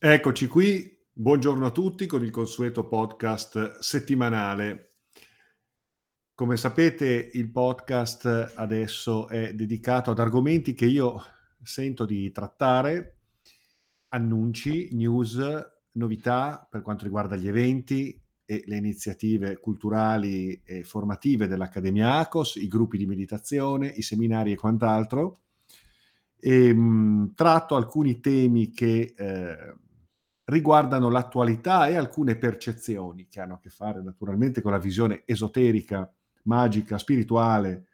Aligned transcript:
Eccoci 0.00 0.46
qui, 0.46 0.96
buongiorno 1.12 1.66
a 1.66 1.72
tutti 1.72 2.06
con 2.06 2.22
il 2.22 2.30
consueto 2.30 2.86
podcast 2.86 3.80
settimanale. 3.80 4.92
Come 6.36 6.56
sapete 6.56 7.30
il 7.32 7.50
podcast 7.50 8.52
adesso 8.54 9.26
è 9.26 9.52
dedicato 9.54 10.12
ad 10.12 10.20
argomenti 10.20 10.72
che 10.72 10.86
io 10.86 11.20
sento 11.64 12.04
di 12.04 12.30
trattare, 12.30 13.16
annunci, 14.10 14.90
news, 14.92 15.36
novità 15.94 16.64
per 16.70 16.82
quanto 16.82 17.02
riguarda 17.02 17.34
gli 17.34 17.48
eventi 17.48 18.22
e 18.44 18.62
le 18.66 18.76
iniziative 18.76 19.58
culturali 19.58 20.62
e 20.62 20.84
formative 20.84 21.48
dell'Accademia 21.48 22.18
ACOS, 22.18 22.54
i 22.54 22.68
gruppi 22.68 22.98
di 22.98 23.06
meditazione, 23.06 23.88
i 23.88 24.02
seminari 24.02 24.52
e 24.52 24.56
quant'altro. 24.56 25.40
E, 26.38 26.72
mh, 26.72 27.34
tratto 27.34 27.74
alcuni 27.74 28.20
temi 28.20 28.70
che 28.70 29.12
eh, 29.16 29.74
riguardano 30.48 31.10
l'attualità 31.10 31.88
e 31.88 31.96
alcune 31.96 32.36
percezioni 32.36 33.28
che 33.28 33.40
hanno 33.40 33.54
a 33.54 33.58
che 33.58 33.68
fare 33.68 34.02
naturalmente 34.02 34.62
con 34.62 34.72
la 34.72 34.78
visione 34.78 35.22
esoterica, 35.26 36.10
magica, 36.44 36.96
spirituale 36.96 37.88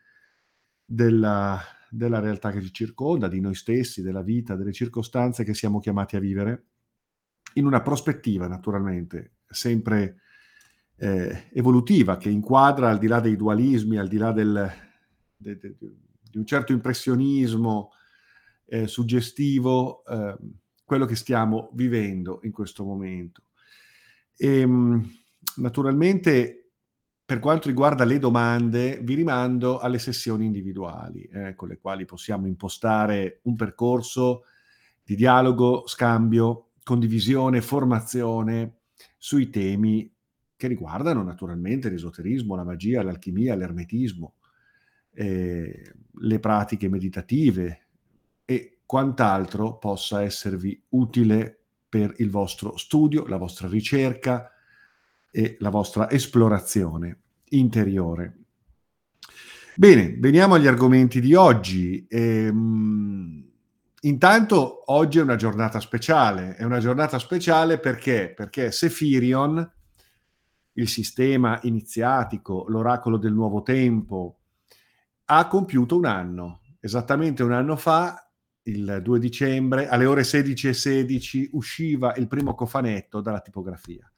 della, 0.84 1.60
della 1.90 2.20
realtà 2.20 2.52
che 2.52 2.62
ci 2.62 2.72
circonda, 2.72 3.26
di 3.26 3.40
noi 3.40 3.56
stessi, 3.56 4.02
della 4.02 4.22
vita, 4.22 4.54
delle 4.54 4.72
circostanze 4.72 5.42
che 5.42 5.52
siamo 5.52 5.80
chiamati 5.80 6.14
a 6.14 6.20
vivere, 6.20 6.66
in 7.54 7.66
una 7.66 7.82
prospettiva 7.82 8.46
naturalmente 8.46 9.38
sempre 9.48 10.20
eh, 10.96 11.48
evolutiva, 11.52 12.16
che 12.16 12.30
inquadra 12.30 12.88
al 12.88 12.98
di 12.98 13.08
là 13.08 13.18
dei 13.18 13.34
dualismi, 13.34 13.98
al 13.98 14.08
di 14.08 14.16
là 14.16 14.30
del, 14.30 14.72
de, 15.36 15.58
de, 15.58 15.76
de, 15.76 15.96
di 16.30 16.38
un 16.38 16.46
certo 16.46 16.72
impressionismo 16.72 17.90
eh, 18.66 18.86
suggestivo, 18.86 20.04
eh, 20.04 20.36
quello 20.84 21.06
che 21.06 21.16
stiamo 21.16 21.70
vivendo 21.72 22.40
in 22.44 22.52
questo 22.52 22.84
momento. 22.84 23.42
E, 24.36 24.60
ehm, 24.60 25.10
naturalmente, 25.56 26.70
per 27.24 27.38
quanto 27.38 27.68
riguarda 27.68 28.04
le 28.04 28.18
domande, 28.18 29.00
vi 29.02 29.14
rimando 29.14 29.78
alle 29.78 29.98
sessioni 29.98 30.44
individuali, 30.44 31.22
eh, 31.22 31.54
con 31.54 31.68
le 31.68 31.78
quali 31.78 32.04
possiamo 32.04 32.46
impostare 32.46 33.40
un 33.44 33.56
percorso 33.56 34.44
di 35.02 35.16
dialogo, 35.16 35.86
scambio, 35.86 36.70
condivisione, 36.82 37.62
formazione 37.62 38.80
sui 39.16 39.48
temi 39.48 40.10
che 40.56 40.66
riguardano 40.68 41.22
naturalmente 41.22 41.88
l'esoterismo, 41.88 42.54
la 42.54 42.64
magia, 42.64 43.02
l'alchimia, 43.02 43.54
l'ermetismo, 43.54 44.34
eh, 45.14 45.94
le 46.12 46.38
pratiche 46.38 46.88
meditative 46.88 47.86
e 48.44 48.73
quant'altro 48.94 49.76
possa 49.78 50.22
esservi 50.22 50.80
utile 50.90 51.62
per 51.88 52.14
il 52.18 52.30
vostro 52.30 52.76
studio, 52.76 53.26
la 53.26 53.38
vostra 53.38 53.66
ricerca 53.66 54.52
e 55.32 55.56
la 55.58 55.68
vostra 55.68 56.08
esplorazione 56.08 57.22
interiore. 57.48 58.38
Bene, 59.74 60.14
veniamo 60.16 60.54
agli 60.54 60.68
argomenti 60.68 61.20
di 61.20 61.34
oggi. 61.34 62.06
Ehm, 62.08 63.44
intanto 64.02 64.92
oggi 64.92 65.18
è 65.18 65.22
una 65.22 65.34
giornata 65.34 65.80
speciale, 65.80 66.54
è 66.54 66.62
una 66.62 66.78
giornata 66.78 67.18
speciale 67.18 67.80
perché? 67.80 68.32
Perché 68.32 68.70
Sefirion, 68.70 69.72
il 70.74 70.88
sistema 70.88 71.58
iniziatico, 71.62 72.66
l'oracolo 72.68 73.16
del 73.16 73.32
nuovo 73.32 73.62
tempo, 73.62 74.38
ha 75.24 75.48
compiuto 75.48 75.96
un 75.96 76.04
anno. 76.04 76.60
Esattamente 76.78 77.42
un 77.42 77.50
anno 77.50 77.74
fa 77.74 78.24
il 78.64 79.00
2 79.02 79.18
dicembre 79.18 79.88
alle 79.88 80.06
ore 80.06 80.22
16.16 80.22 81.48
usciva 81.52 82.14
il 82.16 82.28
primo 82.28 82.54
cofanetto 82.54 83.20
dalla 83.20 83.40
tipografia. 83.40 84.08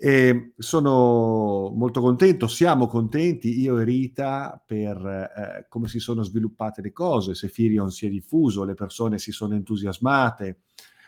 E 0.00 0.52
sono 0.56 1.72
molto 1.74 2.00
contento, 2.00 2.46
siamo 2.46 2.86
contenti, 2.86 3.60
io 3.60 3.80
e 3.80 3.84
Rita, 3.84 4.62
per 4.64 4.96
eh, 4.96 5.66
come 5.68 5.88
si 5.88 5.98
sono 5.98 6.22
sviluppate 6.22 6.82
le 6.82 6.92
cose, 6.92 7.34
se 7.34 7.48
Firion 7.48 7.90
si 7.90 8.06
è 8.06 8.08
diffuso, 8.08 8.62
le 8.62 8.74
persone 8.74 9.18
si 9.18 9.32
sono 9.32 9.54
entusiasmate, 9.54 10.60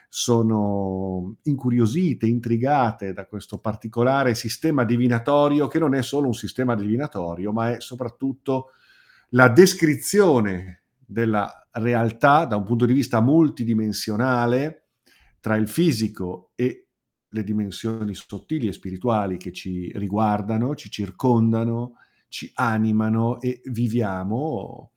sono 0.08 1.36
incuriosite, 1.42 2.26
intrigate 2.26 3.12
da 3.12 3.26
questo 3.26 3.58
particolare 3.58 4.34
sistema 4.34 4.82
divinatorio 4.82 5.68
che 5.68 5.78
non 5.78 5.94
è 5.94 6.02
solo 6.02 6.26
un 6.26 6.34
sistema 6.34 6.74
divinatorio, 6.74 7.52
ma 7.52 7.70
è 7.70 7.80
soprattutto 7.80 8.72
la 9.30 9.48
descrizione 9.48 10.79
della 11.10 11.68
realtà 11.72 12.44
da 12.44 12.54
un 12.54 12.62
punto 12.62 12.86
di 12.86 12.92
vista 12.92 13.20
multidimensionale 13.20 14.90
tra 15.40 15.56
il 15.56 15.66
fisico 15.66 16.52
e 16.54 16.86
le 17.28 17.44
dimensioni 17.44 18.14
sottili 18.14 18.68
e 18.68 18.72
spirituali 18.72 19.36
che 19.36 19.52
ci 19.52 19.90
riguardano, 19.96 20.76
ci 20.76 20.88
circondano, 20.88 21.94
ci 22.28 22.48
animano 22.54 23.40
e 23.40 23.60
viviamo. 23.64 24.92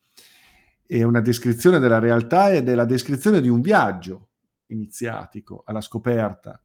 È 0.85 1.01
una 1.01 1.21
descrizione 1.21 1.79
della 1.79 1.99
realtà 1.99 2.51
e 2.51 2.61
della 2.61 2.85
descrizione 2.85 3.41
di 3.41 3.49
un 3.49 3.61
viaggio 3.61 4.29
iniziatico 4.67 5.63
alla 5.65 5.81
scoperta 5.81 6.61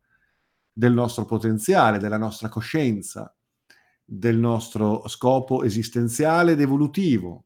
del 0.70 0.92
nostro 0.92 1.25
potenziale, 1.25 1.98
della 1.98 2.19
nostra 2.19 2.50
coscienza, 2.50 3.34
del 4.04 4.36
nostro 4.36 5.09
scopo 5.09 5.62
esistenziale 5.62 6.53
ed 6.53 6.60
evolutivo. 6.60 7.44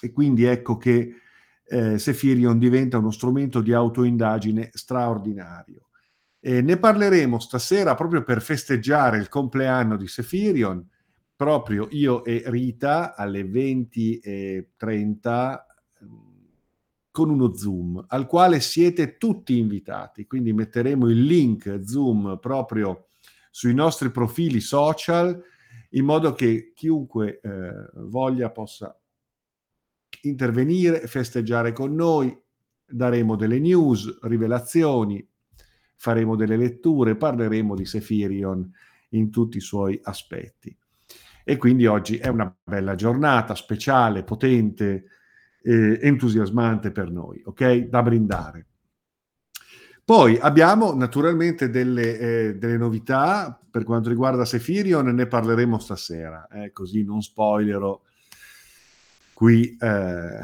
E 0.00 0.12
quindi 0.12 0.44
ecco 0.44 0.76
che 0.76 1.14
eh, 1.64 1.98
Sefirion 1.98 2.58
diventa 2.58 2.98
uno 2.98 3.10
strumento 3.10 3.60
di 3.60 3.72
autoindagine 3.72 4.70
straordinario. 4.72 5.88
E 6.40 6.62
ne 6.62 6.78
parleremo 6.78 7.38
stasera 7.38 7.94
proprio 7.94 8.22
per 8.22 8.40
festeggiare 8.40 9.18
il 9.18 9.28
compleanno 9.28 9.96
di 9.96 10.06
Sefirion, 10.06 10.88
proprio 11.34 11.88
io 11.90 12.24
e 12.24 12.42
Rita 12.46 13.14
alle 13.14 13.42
20.30 13.42 15.66
con 17.10 17.30
uno 17.30 17.54
Zoom 17.54 18.04
al 18.08 18.26
quale 18.26 18.60
siete 18.60 19.16
tutti 19.16 19.58
invitati, 19.58 20.26
quindi 20.26 20.52
metteremo 20.52 21.08
il 21.08 21.22
link 21.22 21.80
Zoom 21.84 22.38
proprio 22.40 23.06
sui 23.50 23.74
nostri 23.74 24.10
profili 24.10 24.60
social 24.60 25.42
in 25.90 26.04
modo 26.04 26.32
che 26.32 26.72
chiunque 26.74 27.40
eh, 27.40 27.72
voglia 27.94 28.50
possa 28.50 28.97
intervenire, 30.22 31.06
festeggiare 31.06 31.72
con 31.72 31.94
noi, 31.94 32.36
daremo 32.84 33.36
delle 33.36 33.58
news, 33.58 34.20
rivelazioni, 34.22 35.26
faremo 35.96 36.36
delle 36.36 36.56
letture, 36.56 37.16
parleremo 37.16 37.74
di 37.74 37.84
Sefirion 37.84 38.70
in 39.10 39.30
tutti 39.30 39.58
i 39.58 39.60
suoi 39.60 39.98
aspetti. 40.02 40.76
E 41.44 41.56
quindi 41.56 41.86
oggi 41.86 42.18
è 42.18 42.28
una 42.28 42.54
bella 42.62 42.94
giornata 42.94 43.54
speciale, 43.54 44.22
potente, 44.22 45.04
eh, 45.62 45.98
entusiasmante 46.02 46.92
per 46.92 47.10
noi, 47.10 47.42
ok? 47.44 47.88
Da 47.88 48.02
brindare. 48.02 48.66
Poi 50.04 50.38
abbiamo 50.38 50.94
naturalmente 50.94 51.68
delle, 51.68 52.18
eh, 52.18 52.54
delle, 52.54 52.78
novità 52.78 53.60
per 53.70 53.84
quanto 53.84 54.08
riguarda 54.08 54.46
Sefirion, 54.46 55.06
ne 55.06 55.26
parleremo 55.26 55.78
stasera, 55.78 56.46
eh, 56.48 56.72
così 56.72 57.04
non 57.04 57.20
spoilerò 57.20 58.00
qui 59.38 59.76
eh, 59.76 60.40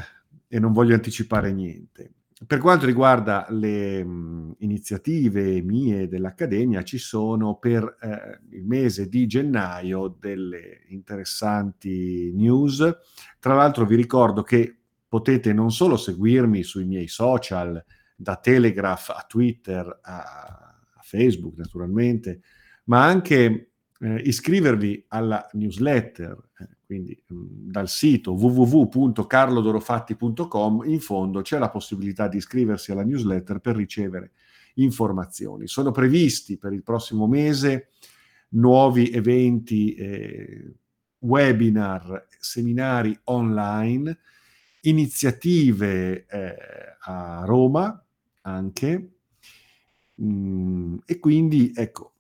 e 0.47 0.61
non 0.61 0.73
voglio 0.73 0.95
anticipare 0.95 1.53
niente. 1.53 2.13
Per 2.47 2.61
quanto 2.61 2.87
riguarda 2.87 3.45
le 3.49 4.05
mh, 4.05 4.55
iniziative 4.59 5.61
mie 5.63 6.07
dell'Accademia, 6.07 6.85
ci 6.85 6.99
sono 6.99 7.57
per 7.57 7.97
eh, 8.01 8.39
il 8.57 8.65
mese 8.65 9.09
di 9.09 9.27
gennaio 9.27 10.17
delle 10.17 10.85
interessanti 10.91 12.31
news. 12.37 12.89
Tra 13.41 13.55
l'altro 13.55 13.85
vi 13.85 13.97
ricordo 13.97 14.45
che 14.45 14.77
potete 15.09 15.53
non 15.53 15.73
solo 15.73 15.97
seguirmi 15.97 16.63
sui 16.63 16.85
miei 16.85 17.09
social, 17.09 17.85
da 18.15 18.37
Telegraph 18.37 19.09
a 19.09 19.25
Twitter 19.27 19.99
a, 20.03 20.19
a 20.19 21.01
Facebook 21.03 21.57
naturalmente, 21.57 22.43
ma 22.85 23.05
anche 23.05 23.71
eh, 23.99 24.15
iscrivervi 24.25 25.07
alla 25.09 25.49
newsletter, 25.55 26.51
eh, 26.61 26.74
quindi 26.95 27.21
dal 27.27 27.89
sito 27.89 28.35
www.carlodorofatti.com, 28.35 30.85
in 30.87 31.01
fondo 31.01 31.43
c'è 31.43 31.59
la 31.59 31.71
possibilità 31.71 32.29
di 32.29 32.37
iscriversi 32.37 32.93
alla 32.93 33.03
newsletter 33.03 33.59
per 33.59 33.75
ricevere 33.75 34.31
informazioni. 34.75 35.67
Sono 35.67 35.91
previsti 35.91 36.57
per 36.57 36.73
il 36.73 36.85
prossimo 36.85 37.27
mese 37.27 37.89
nuovi 38.51 39.11
eventi, 39.11 39.95
eh, 39.95 40.73
webinar, 41.19 42.29
seminari 42.39 43.19
online, 43.25 44.17
iniziative 44.83 46.27
eh, 46.27 46.55
a 47.01 47.43
Roma 47.45 48.01
anche, 48.43 49.15
mm, 50.23 50.99
e 51.05 51.19
quindi 51.19 51.73
ecco 51.75 52.13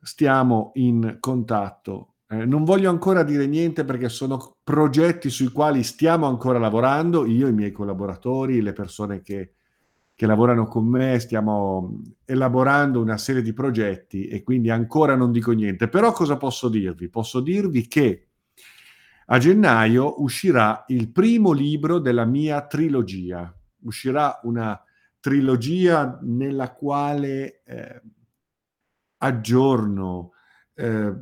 stiamo 0.00 0.70
in 0.74 1.16
contatto. 1.18 2.12
Eh, 2.30 2.44
non 2.44 2.64
voglio 2.64 2.90
ancora 2.90 3.22
dire 3.22 3.46
niente 3.46 3.84
perché 3.84 4.08
sono 4.10 4.56
progetti 4.62 5.30
sui 5.30 5.48
quali 5.48 5.82
stiamo 5.82 6.26
ancora 6.26 6.58
lavorando, 6.58 7.24
io, 7.24 7.48
i 7.48 7.52
miei 7.52 7.72
collaboratori, 7.72 8.60
le 8.60 8.72
persone 8.72 9.22
che 9.22 9.52
che 10.18 10.26
lavorano 10.26 10.66
con 10.66 10.84
me, 10.84 11.20
stiamo 11.20 12.02
elaborando 12.24 13.00
una 13.00 13.16
serie 13.16 13.40
di 13.40 13.52
progetti 13.52 14.26
e 14.26 14.42
quindi 14.42 14.68
ancora 14.68 15.14
non 15.14 15.30
dico 15.30 15.52
niente. 15.52 15.86
Però 15.86 16.10
cosa 16.10 16.36
posso 16.36 16.68
dirvi? 16.68 17.08
Posso 17.08 17.38
dirvi 17.38 17.86
che 17.86 18.26
a 19.26 19.38
gennaio 19.38 20.20
uscirà 20.20 20.82
il 20.88 21.12
primo 21.12 21.52
libro 21.52 22.00
della 22.00 22.24
mia 22.24 22.66
trilogia. 22.66 23.56
Uscirà 23.82 24.40
una 24.42 24.82
trilogia 25.20 26.18
nella 26.22 26.72
quale 26.72 27.62
eh, 27.64 28.02
aggiorno, 29.18 30.32
eh, 30.74 31.14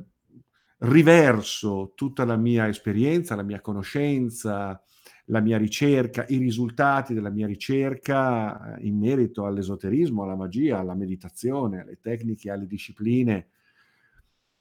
riverso 0.79 1.93
tutta 1.95 2.25
la 2.25 2.37
mia 2.37 2.69
esperienza, 2.69 3.35
la 3.35 3.43
mia 3.43 3.61
conoscenza, 3.61 4.81
la 5.27 5.41
mia 5.41 5.59
ricerca, 5.59 6.25
i 6.29 6.37
risultati 6.37 7.15
della 7.15 7.31
mia 7.31 7.47
ricerca 7.47 8.77
eh, 8.77 8.87
in 8.87 8.99
merito 8.99 9.47
all'esoterismo, 9.47 10.23
alla 10.23 10.37
magia, 10.37 10.79
alla 10.79 10.95
meditazione, 10.95 11.81
alle 11.81 11.99
tecniche, 12.01 12.51
alle 12.51 12.67
discipline 12.67 13.49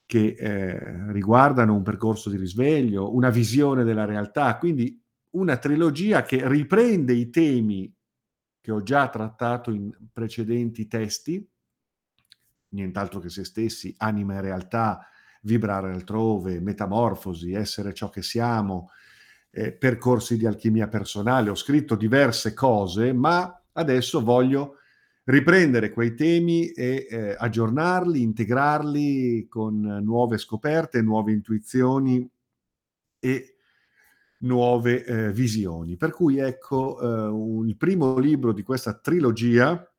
che 0.05 0.35
eh, 0.37 1.11
riguardano 1.11 1.75
un 1.75 1.81
percorso 1.81 2.29
di 2.29 2.37
risveglio, 2.37 3.13
una 3.13 3.29
visione 3.29 3.83
della 3.83 4.05
realtà, 4.05 4.57
quindi 4.57 5.01
una 5.31 5.57
trilogia 5.57 6.23
che 6.23 6.47
riprende 6.47 7.13
i 7.13 7.29
temi 7.29 7.91
che 8.61 8.71
ho 8.71 8.81
già 8.81 9.09
trattato 9.09 9.71
in 9.71 9.91
precedenti 10.11 10.87
testi, 10.87 11.47
nient'altro 12.69 13.19
che 13.19 13.29
se 13.29 13.43
stessi, 13.43 13.93
anima 13.97 14.35
e 14.35 14.41
realtà, 14.41 15.07
vibrare 15.45 15.91
altrove, 15.91 16.59
metamorfosi, 16.59 17.53
essere 17.53 17.93
ciò 17.93 18.09
che 18.09 18.21
siamo, 18.21 18.89
eh, 19.51 19.71
percorsi 19.71 20.37
di 20.37 20.45
alchimia 20.45 20.87
personale, 20.87 21.49
ho 21.49 21.55
scritto 21.55 21.95
diverse 21.95 22.53
cose, 22.53 23.13
ma 23.13 23.63
adesso 23.73 24.21
voglio 24.21 24.77
riprendere 25.25 25.91
quei 25.91 26.13
temi 26.13 26.71
e 26.71 27.07
eh, 27.09 27.35
aggiornarli, 27.37 28.21
integrarli 28.21 29.47
con 29.47 29.79
nuove 30.03 30.37
scoperte, 30.37 31.01
nuove 31.01 31.31
intuizioni 31.31 32.29
e 33.19 33.57
nuove 34.39 35.03
eh, 35.03 35.31
visioni. 35.31 35.95
Per 35.95 36.11
cui 36.11 36.37
ecco 36.37 37.01
eh, 37.01 37.27
un, 37.27 37.67
il 37.67 37.77
primo 37.77 38.17
libro 38.19 38.51
di 38.51 38.61
questa 38.61 38.93
trilogia 38.93 39.89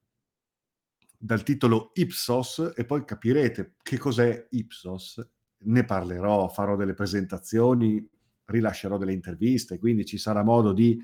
dal 1.18 1.42
titolo 1.42 1.90
Ipsos 1.94 2.72
e 2.76 2.84
poi 2.84 3.04
capirete 3.04 3.74
che 3.82 3.98
cos'è 3.98 4.46
Ipsos. 4.50 5.26
Ne 5.66 5.84
parlerò, 5.84 6.48
farò 6.48 6.76
delle 6.76 6.94
presentazioni, 6.94 8.04
rilascerò 8.46 8.98
delle 8.98 9.12
interviste, 9.12 9.78
quindi 9.78 10.04
ci 10.04 10.18
sarà 10.18 10.42
modo 10.42 10.72
di 10.72 10.98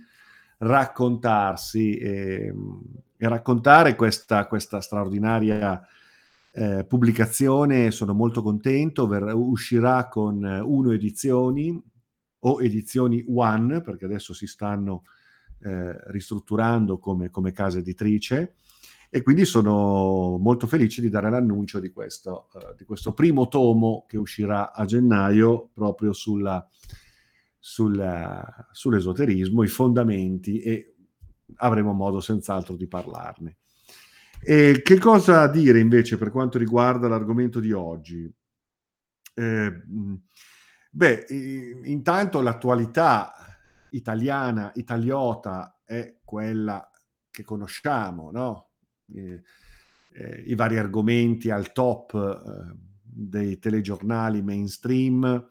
raccontarsi 0.58 1.96
e, 1.96 2.54
e 3.16 3.28
raccontare 3.28 3.96
questa, 3.96 4.46
questa 4.46 4.80
straordinaria 4.80 5.80
eh, 6.52 6.84
pubblicazione. 6.84 7.90
Sono 7.90 8.14
molto 8.14 8.42
contento, 8.42 9.06
ver- 9.06 9.32
uscirà 9.34 10.08
con 10.08 10.42
uno 10.42 10.92
edizioni 10.92 11.82
o 12.44 12.62
edizioni 12.62 13.24
One, 13.28 13.80
perché 13.80 14.04
adesso 14.04 14.32
si 14.34 14.46
stanno 14.46 15.04
eh, 15.62 15.96
ristrutturando 16.10 16.98
come, 16.98 17.30
come 17.30 17.52
casa 17.52 17.78
editrice 17.78 18.54
e 19.14 19.22
quindi 19.22 19.44
sono 19.44 20.38
molto 20.38 20.66
felice 20.66 21.00
di 21.02 21.10
dare 21.10 21.28
l'annuncio 21.28 21.80
di 21.80 21.90
questo, 21.90 22.48
uh, 22.54 22.74
di 22.76 22.84
questo 22.84 23.12
primo 23.12 23.48
tomo 23.48 24.06
che 24.08 24.16
uscirà 24.16 24.72
a 24.72 24.84
gennaio 24.86 25.68
proprio 25.74 26.14
sulla, 26.14 26.66
sulla, 27.58 28.68
sull'esoterismo, 28.70 29.62
i 29.62 29.68
fondamenti 29.68 30.60
e 30.60 30.94
avremo 31.56 31.92
modo 31.92 32.20
senz'altro 32.20 32.74
di 32.74 32.88
parlarne. 32.88 33.58
E 34.40 34.80
che 34.82 34.98
cosa 34.98 35.46
dire 35.46 35.78
invece 35.78 36.16
per 36.18 36.30
quanto 36.30 36.58
riguarda 36.58 37.06
l'argomento 37.06 37.60
di 37.60 37.70
oggi? 37.70 38.32
Eh, 39.34 39.82
beh, 40.90 41.26
intanto 41.84 42.40
l'attualità 42.40 43.34
italiana, 43.90 44.72
italiota, 44.74 45.78
è 45.84 46.16
quella 46.24 46.90
che 47.30 47.44
conosciamo, 47.44 48.30
no? 48.32 48.71
Eh, 49.14 49.42
eh, 50.14 50.44
I 50.46 50.54
vari 50.54 50.78
argomenti 50.78 51.50
al 51.50 51.72
top 51.72 52.14
eh, 52.14 52.74
dei 53.02 53.58
telegiornali 53.58 54.42
mainstream, 54.42 55.50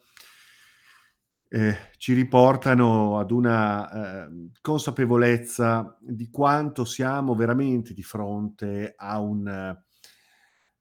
eh, 1.54 1.76
ci 1.98 2.14
riportano 2.14 3.20
ad 3.20 3.30
una 3.32 4.30
consapevolezza 4.62 5.98
di 6.00 6.30
quanto 6.30 6.86
siamo 6.86 7.36
veramente 7.36 7.94
di 7.94 8.04
fronte 8.04 8.94
a, 8.96 9.20
un, 9.20 9.48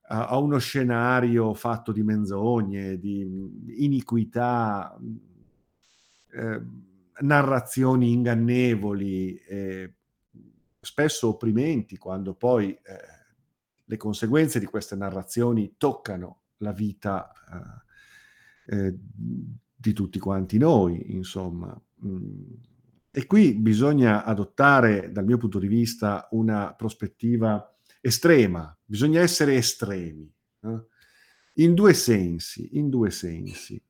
a 0.07 0.37
uno 0.37 0.57
scenario 0.59 1.53
fatto 1.53 1.91
di 1.91 2.03
menzogne, 2.03 2.97
di 2.97 3.27
iniquità, 3.83 4.97
eh, 6.33 6.61
narrazioni 7.19 8.13
ingannevoli, 8.13 9.35
eh, 9.35 9.93
spesso 10.81 11.27
opprimenti, 11.29 11.97
quando 11.97 12.33
poi 12.33 12.71
eh, 12.71 12.79
le 13.85 13.97
conseguenze 13.97 14.59
di 14.59 14.65
queste 14.65 14.95
narrazioni 14.95 15.75
toccano 15.77 16.41
la 16.57 16.71
vita 16.71 17.31
eh, 18.67 18.77
eh, 18.77 18.95
di 19.75 19.93
tutti 19.93 20.19
quanti 20.19 20.57
noi, 20.57 21.13
insomma. 21.13 21.79
Mm. 22.05 22.53
E 23.11 23.25
qui 23.27 23.53
bisogna 23.53 24.23
adottare, 24.23 25.11
dal 25.11 25.25
mio 25.25 25.37
punto 25.37 25.59
di 25.59 25.67
vista, 25.67 26.27
una 26.31 26.73
prospettiva 26.73 27.75
estrema, 27.99 28.75
bisogna 28.83 29.21
essere 29.21 29.55
estremi, 29.55 30.33
eh? 30.61 30.85
in 31.55 31.73
due 31.73 31.93
sensi, 31.93 32.77
in 32.77 32.89
due 32.89 33.11
sensi. 33.11 33.81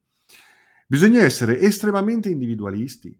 Bisogna 0.87 1.21
essere 1.21 1.59
estremamente 1.59 2.29
individualisti, 2.29 3.17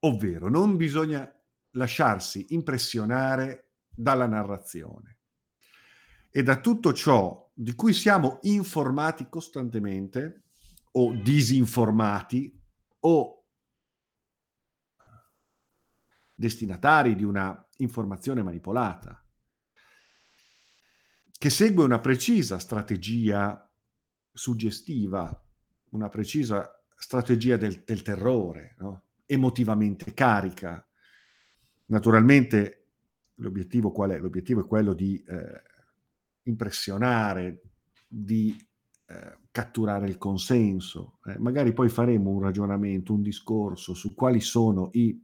ovvero 0.00 0.48
non 0.48 0.76
bisogna 0.76 1.30
lasciarsi 1.72 2.46
impressionare 2.50 3.72
dalla 3.88 4.26
narrazione 4.26 5.18
e 6.30 6.42
da 6.42 6.60
tutto 6.60 6.92
ciò 6.92 7.50
di 7.52 7.74
cui 7.74 7.92
siamo 7.92 8.38
informati 8.42 9.28
costantemente 9.28 10.44
o 10.92 11.12
disinformati 11.12 12.58
o 13.00 13.44
destinatari 16.34 17.14
di 17.14 17.24
una 17.24 17.68
informazione 17.76 18.42
manipolata, 18.42 19.22
che 21.30 21.50
segue 21.50 21.84
una 21.84 22.00
precisa 22.00 22.58
strategia 22.58 23.70
suggestiva, 24.32 25.46
una 25.90 26.08
precisa 26.08 26.70
strategia 26.96 27.56
del, 27.56 27.82
del 27.84 28.02
terrore, 28.02 28.74
no? 28.78 29.04
emotivamente 29.26 30.12
carica. 30.14 30.84
Naturalmente 31.90 32.86
l'obiettivo 33.36 33.90
qual 33.90 34.10
è? 34.10 34.18
L'obiettivo 34.18 34.60
è 34.60 34.66
quello 34.66 34.92
di 34.92 35.22
eh, 35.26 35.62
impressionare, 36.44 37.62
di 38.06 38.56
eh, 39.06 39.38
catturare 39.50 40.06
il 40.06 40.16
consenso. 40.16 41.18
Eh, 41.26 41.38
magari 41.38 41.72
poi 41.72 41.88
faremo 41.88 42.30
un 42.30 42.42
ragionamento, 42.42 43.12
un 43.12 43.22
discorso 43.22 43.94
su 43.94 44.14
quali 44.14 44.40
sono 44.40 44.90
i 44.92 45.20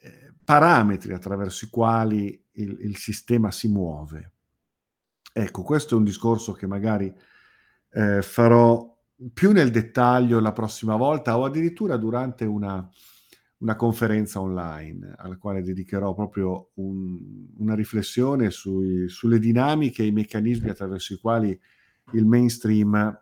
eh, 0.00 0.34
parametri 0.44 1.12
attraverso 1.12 1.64
i 1.64 1.68
quali 1.70 2.44
il, 2.52 2.76
il, 2.80 2.96
sistema 2.96 3.50
si 3.50 3.68
muove. 3.68 4.32
Ecco, 5.32 5.62
questo 5.62 5.94
è 5.94 5.98
un 5.98 6.04
discorso 6.04 6.52
che 6.52 6.68
magari 6.68 7.12
eh, 7.90 8.22
farò 8.22 8.90
più 9.32 9.50
nel 9.50 9.70
dettaglio 9.70 10.38
la 10.38 10.52
prossima 10.52 10.94
volta 10.94 11.36
o 11.36 11.44
addirittura 11.44 11.96
durante 11.96 12.44
una, 12.44 12.88
una 13.62 13.76
conferenza 13.76 14.40
online 14.40 15.14
alla 15.16 15.38
quale 15.38 15.62
dedicherò 15.62 16.14
proprio 16.14 16.70
un, 16.74 17.46
una 17.58 17.74
riflessione 17.74 18.50
sui, 18.50 19.08
sulle 19.08 19.38
dinamiche 19.38 20.02
e 20.02 20.06
i 20.06 20.12
meccanismi 20.12 20.68
attraverso 20.68 21.14
i 21.14 21.18
quali 21.18 21.58
il 22.12 22.26
mainstream 22.26 23.20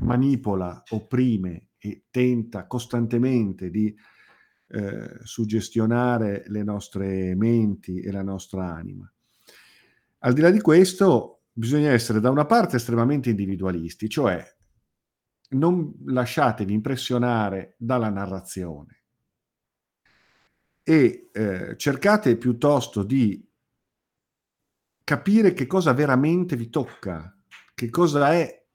manipola, 0.00 0.82
opprime 0.90 1.68
e 1.78 2.06
tenta 2.10 2.66
costantemente 2.66 3.70
di 3.70 3.94
eh, 4.70 5.18
suggestionare 5.22 6.42
le 6.48 6.64
nostre 6.64 7.36
menti 7.36 8.00
e 8.00 8.10
la 8.10 8.22
nostra 8.22 8.74
anima. 8.74 9.10
Al 10.18 10.32
di 10.32 10.40
là 10.40 10.50
di 10.50 10.60
questo, 10.60 11.44
bisogna 11.52 11.90
essere 11.90 12.18
da 12.18 12.30
una 12.30 12.46
parte 12.46 12.76
estremamente 12.76 13.30
individualisti, 13.30 14.08
cioè 14.08 14.44
non 15.50 15.94
lasciatevi 16.04 16.72
impressionare 16.72 17.76
dalla 17.78 18.10
narrazione 18.10 18.97
e 20.88 21.28
eh, 21.34 21.76
cercate 21.76 22.38
piuttosto 22.38 23.02
di 23.02 23.46
capire 25.04 25.52
che 25.52 25.66
cosa 25.66 25.92
veramente 25.92 26.56
vi 26.56 26.70
tocca, 26.70 27.36
che 27.74 27.90
cosa 27.90 28.32
è 28.32 28.66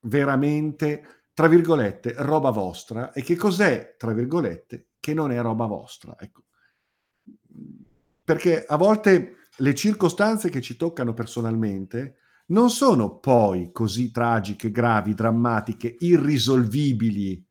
veramente, 0.00 1.22
tra 1.32 1.48
virgolette, 1.48 2.12
roba 2.18 2.50
vostra 2.50 3.10
e 3.14 3.22
che 3.22 3.36
cos'è, 3.36 3.94
tra 3.96 4.12
virgolette, 4.12 4.88
che 5.00 5.14
non 5.14 5.32
è 5.32 5.40
roba 5.40 5.64
vostra. 5.64 6.14
Ecco. 6.20 6.42
perché 8.22 8.66
a 8.66 8.76
volte 8.76 9.48
le 9.56 9.74
circostanze 9.74 10.50
che 10.50 10.60
ci 10.60 10.76
toccano 10.76 11.14
personalmente 11.14 12.18
non 12.48 12.68
sono 12.68 13.18
poi 13.18 13.72
così 13.72 14.10
tragiche, 14.10 14.70
gravi, 14.70 15.14
drammatiche, 15.14 15.96
irrisolvibili 16.00 17.45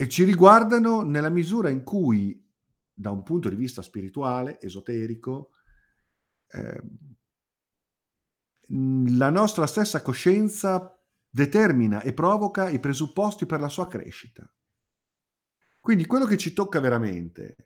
e 0.00 0.08
ci 0.08 0.22
riguardano 0.22 1.02
nella 1.02 1.28
misura 1.28 1.70
in 1.70 1.82
cui, 1.82 2.40
da 2.94 3.10
un 3.10 3.24
punto 3.24 3.48
di 3.48 3.56
vista 3.56 3.82
spirituale, 3.82 4.60
esoterico, 4.60 5.50
eh, 6.52 6.82
la 8.68 9.30
nostra 9.30 9.66
stessa 9.66 10.00
coscienza 10.00 10.96
determina 11.28 12.00
e 12.02 12.12
provoca 12.12 12.68
i 12.68 12.78
presupposti 12.78 13.44
per 13.44 13.58
la 13.58 13.68
sua 13.68 13.88
crescita. 13.88 14.48
Quindi 15.80 16.06
quello 16.06 16.26
che 16.26 16.36
ci 16.36 16.52
tocca 16.52 16.78
veramente, 16.78 17.56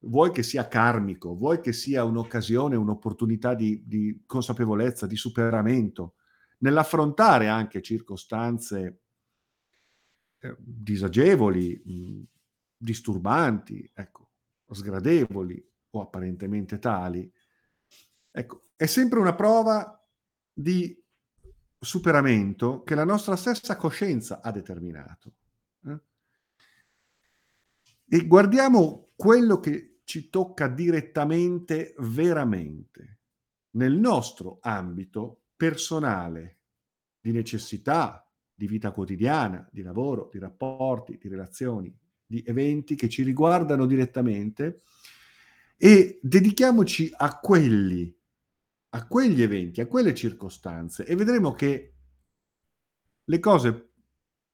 vuoi 0.00 0.32
che 0.32 0.42
sia 0.42 0.68
karmico, 0.68 1.34
vuoi 1.34 1.60
che 1.60 1.72
sia 1.72 2.04
un'occasione, 2.04 2.76
un'opportunità 2.76 3.54
di, 3.54 3.84
di 3.86 4.24
consapevolezza, 4.26 5.06
di 5.06 5.16
superamento, 5.16 6.16
nell'affrontare 6.58 7.48
anche 7.48 7.80
circostanze 7.80 8.99
eh, 10.40 10.56
disagevoli, 10.58 12.26
disturbanti, 12.76 13.90
ecco, 13.92 14.30
sgradevoli 14.70 15.62
o 15.90 16.00
apparentemente 16.00 16.78
tali, 16.78 17.30
ecco, 18.30 18.62
è 18.76 18.86
sempre 18.86 19.18
una 19.18 19.34
prova 19.34 20.02
di 20.52 20.96
superamento 21.78 22.82
che 22.82 22.94
la 22.94 23.04
nostra 23.04 23.36
stessa 23.36 23.76
coscienza 23.76 24.40
ha 24.42 24.50
determinato. 24.50 25.32
Eh? 25.84 26.00
E 28.08 28.26
guardiamo 28.26 29.10
quello 29.16 29.60
che 29.60 30.00
ci 30.04 30.28
tocca 30.28 30.68
direttamente, 30.68 31.94
veramente, 31.98 33.18
nel 33.72 33.96
nostro 33.96 34.58
ambito 34.62 35.42
personale, 35.56 36.58
di 37.20 37.32
necessità, 37.32 38.29
di 38.60 38.66
vita 38.66 38.90
quotidiana, 38.90 39.66
di 39.72 39.80
lavoro, 39.80 40.28
di 40.30 40.38
rapporti, 40.38 41.16
di 41.16 41.28
relazioni, 41.28 41.90
di 42.26 42.44
eventi 42.46 42.94
che 42.94 43.08
ci 43.08 43.22
riguardano 43.22 43.86
direttamente 43.86 44.82
e 45.78 46.18
dedichiamoci 46.20 47.10
a 47.16 47.38
quelli, 47.38 48.14
a 48.90 49.06
quegli 49.06 49.40
eventi, 49.40 49.80
a 49.80 49.86
quelle 49.86 50.14
circostanze 50.14 51.06
e 51.06 51.16
vedremo 51.16 51.52
che 51.52 51.94
le 53.24 53.38
cose 53.38 53.92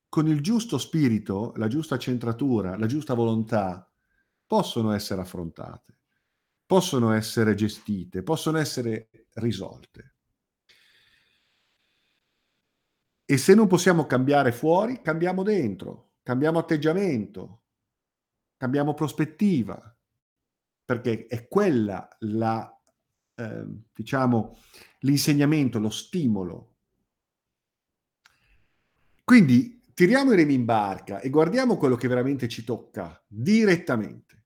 con 0.08 0.28
il 0.28 0.40
giusto 0.40 0.78
spirito, 0.78 1.52
la 1.56 1.66
giusta 1.66 1.98
centratura, 1.98 2.78
la 2.78 2.86
giusta 2.86 3.12
volontà, 3.14 3.92
possono 4.46 4.92
essere 4.92 5.22
affrontate, 5.22 5.96
possono 6.64 7.10
essere 7.10 7.56
gestite, 7.56 8.22
possono 8.22 8.58
essere 8.58 9.08
risolte. 9.32 10.15
E 13.28 13.36
se 13.38 13.54
non 13.54 13.66
possiamo 13.66 14.06
cambiare 14.06 14.52
fuori, 14.52 15.02
cambiamo 15.02 15.42
dentro, 15.42 16.12
cambiamo 16.22 16.60
atteggiamento, 16.60 17.64
cambiamo 18.56 18.94
prospettiva, 18.94 19.96
perché 20.84 21.26
è 21.26 21.48
quella 21.48 22.08
la, 22.20 22.80
eh, 23.34 23.64
diciamo, 23.92 24.56
l'insegnamento, 25.00 25.80
lo 25.80 25.90
stimolo. 25.90 26.76
Quindi 29.24 29.82
tiriamo 29.92 30.32
i 30.32 30.36
remi 30.36 30.54
in 30.54 30.64
barca 30.64 31.18
e 31.18 31.28
guardiamo 31.28 31.76
quello 31.76 31.96
che 31.96 32.06
veramente 32.06 32.46
ci 32.46 32.62
tocca 32.62 33.20
direttamente, 33.26 34.44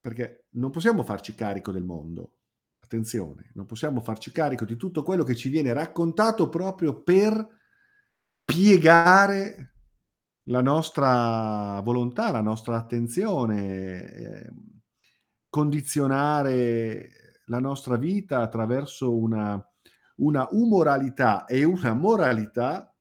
perché 0.00 0.46
non 0.50 0.70
possiamo 0.70 1.02
farci 1.02 1.34
carico 1.34 1.72
del 1.72 1.82
mondo. 1.82 2.36
Attenzione, 2.78 3.50
non 3.54 3.66
possiamo 3.66 4.00
farci 4.00 4.30
carico 4.30 4.64
di 4.64 4.76
tutto 4.76 5.02
quello 5.02 5.24
che 5.24 5.34
ci 5.34 5.48
viene 5.48 5.72
raccontato 5.72 6.48
proprio 6.48 7.02
per 7.02 7.62
piegare 8.44 9.74
la 10.48 10.60
nostra 10.60 11.80
volontà, 11.80 12.30
la 12.30 12.42
nostra 12.42 12.76
attenzione, 12.76 14.12
eh, 14.12 14.50
condizionare 15.48 17.10
la 17.46 17.58
nostra 17.58 17.96
vita 17.96 18.40
attraverso 18.40 19.16
una, 19.16 19.62
una 20.16 20.46
umoralità 20.50 21.46
e 21.46 21.64
una 21.64 21.94
moralità 21.94 22.94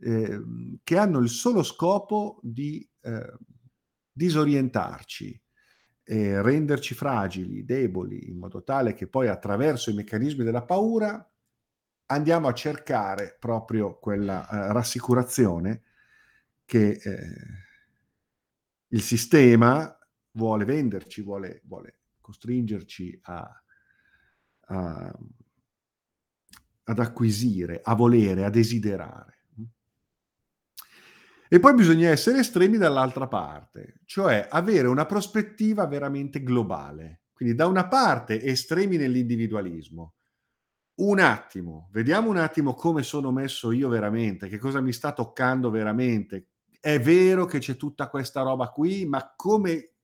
eh, 0.00 0.40
che 0.82 0.98
hanno 0.98 1.18
il 1.18 1.28
solo 1.28 1.62
scopo 1.62 2.38
di 2.42 2.86
eh, 3.02 3.32
disorientarci, 4.12 5.40
renderci 6.06 6.94
fragili, 6.94 7.64
deboli, 7.64 8.28
in 8.28 8.36
modo 8.36 8.62
tale 8.62 8.92
che 8.92 9.08
poi 9.08 9.28
attraverso 9.28 9.88
i 9.88 9.94
meccanismi 9.94 10.44
della 10.44 10.62
paura 10.62 11.26
andiamo 12.06 12.48
a 12.48 12.54
cercare 12.54 13.36
proprio 13.38 13.98
quella 13.98 14.46
uh, 14.48 14.72
rassicurazione 14.72 15.82
che 16.64 16.90
eh, 16.90 17.34
il 18.88 19.02
sistema 19.02 19.96
vuole 20.32 20.64
venderci, 20.64 21.22
vuole, 21.22 21.62
vuole 21.64 21.98
costringerci 22.20 23.18
a, 23.22 23.62
a, 24.66 25.18
ad 26.84 26.98
acquisire, 26.98 27.80
a 27.82 27.94
volere, 27.94 28.44
a 28.44 28.50
desiderare. 28.50 29.32
E 31.48 31.60
poi 31.60 31.74
bisogna 31.74 32.08
essere 32.08 32.38
estremi 32.38 32.78
dall'altra 32.78 33.28
parte, 33.28 34.00
cioè 34.06 34.48
avere 34.50 34.88
una 34.88 35.06
prospettiva 35.06 35.86
veramente 35.86 36.42
globale. 36.42 37.20
Quindi 37.32 37.54
da 37.54 37.66
una 37.66 37.86
parte 37.86 38.42
estremi 38.42 38.96
nell'individualismo, 38.96 40.14
un 40.96 41.18
attimo, 41.18 41.88
vediamo 41.90 42.30
un 42.30 42.36
attimo 42.36 42.74
come 42.74 43.02
sono 43.02 43.32
messo 43.32 43.72
io 43.72 43.88
veramente, 43.88 44.48
che 44.48 44.58
cosa 44.58 44.80
mi 44.80 44.92
sta 44.92 45.12
toccando 45.12 45.70
veramente. 45.70 46.48
È 46.78 47.00
vero 47.00 47.46
che 47.46 47.58
c'è 47.58 47.76
tutta 47.76 48.08
questa 48.08 48.42
roba 48.42 48.68
qui, 48.68 49.04
ma 49.06 49.32
come 49.34 49.94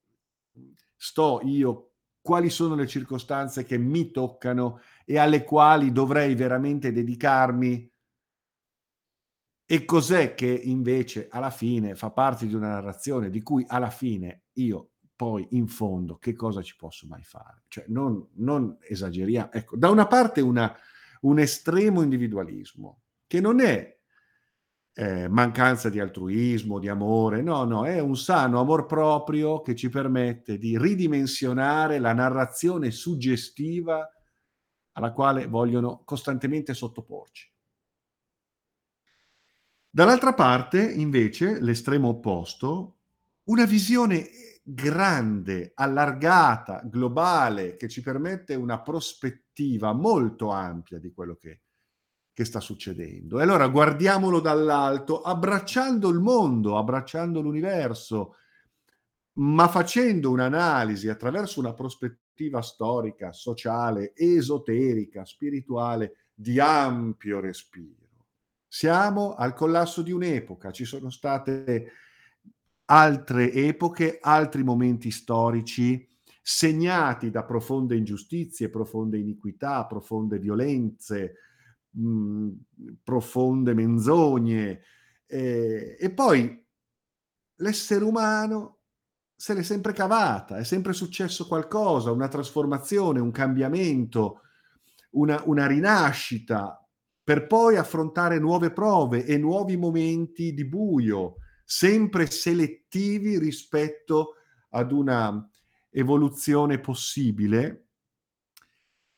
sto 0.96 1.40
io? 1.44 1.92
Quali 2.20 2.50
sono 2.50 2.74
le 2.74 2.86
circostanze 2.86 3.64
che 3.64 3.78
mi 3.78 4.10
toccano 4.10 4.80
e 5.04 5.18
alle 5.18 5.44
quali 5.44 5.92
dovrei 5.92 6.34
veramente 6.34 6.92
dedicarmi? 6.92 7.92
E 9.64 9.84
cos'è 9.84 10.34
che 10.34 10.48
invece 10.48 11.28
alla 11.30 11.50
fine 11.50 11.94
fa 11.94 12.10
parte 12.10 12.46
di 12.46 12.54
una 12.54 12.70
narrazione 12.70 13.30
di 13.30 13.40
cui 13.42 13.64
alla 13.68 13.90
fine 13.90 14.46
io 14.54 14.89
poi 15.20 15.46
in 15.50 15.68
fondo 15.68 16.16
che 16.16 16.32
cosa 16.32 16.62
ci 16.62 16.74
posso 16.76 17.06
mai 17.06 17.22
fare? 17.22 17.64
Cioè 17.68 17.84
non, 17.88 18.26
non 18.36 18.78
esageriamo. 18.80 19.52
Ecco, 19.52 19.76
da 19.76 19.90
una 19.90 20.06
parte 20.06 20.40
una, 20.40 20.74
un 21.22 21.38
estremo 21.38 22.00
individualismo, 22.00 23.02
che 23.26 23.38
non 23.38 23.60
è 23.60 23.98
eh, 24.94 25.28
mancanza 25.28 25.90
di 25.90 26.00
altruismo, 26.00 26.78
di 26.78 26.88
amore, 26.88 27.42
no, 27.42 27.64
no, 27.64 27.84
è 27.84 27.98
un 27.98 28.16
sano 28.16 28.60
amor 28.60 28.86
proprio 28.86 29.60
che 29.60 29.74
ci 29.74 29.90
permette 29.90 30.56
di 30.56 30.78
ridimensionare 30.78 31.98
la 31.98 32.14
narrazione 32.14 32.90
suggestiva 32.90 34.10
alla 34.92 35.12
quale 35.12 35.48
vogliono 35.48 36.00
costantemente 36.06 36.72
sottoporci. 36.72 37.52
Dall'altra 39.90 40.32
parte, 40.32 40.82
invece, 40.82 41.60
l'estremo 41.60 42.08
opposto, 42.08 43.00
una 43.44 43.66
visione 43.66 44.48
grande, 44.62 45.72
allargata, 45.74 46.82
globale, 46.84 47.76
che 47.76 47.88
ci 47.88 48.02
permette 48.02 48.54
una 48.54 48.80
prospettiva 48.80 49.92
molto 49.92 50.50
ampia 50.50 50.98
di 50.98 51.12
quello 51.12 51.36
che, 51.36 51.62
che 52.32 52.44
sta 52.44 52.60
succedendo. 52.60 53.38
E 53.38 53.42
allora 53.42 53.68
guardiamolo 53.68 54.40
dall'alto, 54.40 55.22
abbracciando 55.22 56.08
il 56.08 56.20
mondo, 56.20 56.78
abbracciando 56.78 57.40
l'universo, 57.40 58.36
ma 59.34 59.68
facendo 59.68 60.30
un'analisi 60.30 61.08
attraverso 61.08 61.60
una 61.60 61.72
prospettiva 61.72 62.62
storica, 62.62 63.32
sociale, 63.32 64.12
esoterica, 64.14 65.24
spirituale, 65.24 66.26
di 66.34 66.58
ampio 66.58 67.40
respiro. 67.40 68.08
Siamo 68.66 69.34
al 69.34 69.52
collasso 69.52 70.00
di 70.00 70.12
un'epoca, 70.12 70.70
ci 70.70 70.84
sono 70.84 71.10
state 71.10 71.92
altre 72.90 73.52
epoche, 73.52 74.18
altri 74.20 74.64
momenti 74.64 75.10
storici 75.10 76.08
segnati 76.42 77.30
da 77.30 77.44
profonde 77.44 77.96
ingiustizie, 77.96 78.68
profonde 78.68 79.18
iniquità, 79.18 79.86
profonde 79.86 80.38
violenze, 80.38 81.34
mh, 81.90 82.08
mm, 82.08 82.48
profonde 83.04 83.74
menzogne. 83.74 84.80
Eh, 85.26 85.96
e 86.00 86.10
poi 86.10 86.66
l'essere 87.56 88.04
umano 88.04 88.78
se 89.36 89.54
l'è 89.54 89.62
sempre 89.62 89.92
cavata, 89.92 90.58
è 90.58 90.64
sempre 90.64 90.92
successo 90.92 91.46
qualcosa, 91.46 92.10
una 92.10 92.28
trasformazione, 92.28 93.20
un 93.20 93.30
cambiamento, 93.30 94.40
una, 95.12 95.40
una 95.46 95.66
rinascita, 95.66 96.76
per 97.22 97.46
poi 97.46 97.76
affrontare 97.76 98.38
nuove 98.38 98.70
prove 98.72 99.24
e 99.24 99.38
nuovi 99.38 99.76
momenti 99.76 100.52
di 100.52 100.66
buio, 100.66 101.36
sempre 101.72 102.28
selettivi 102.28 103.38
rispetto 103.38 104.34
ad 104.70 104.90
una 104.90 105.48
evoluzione 105.90 106.80
possibile, 106.80 107.90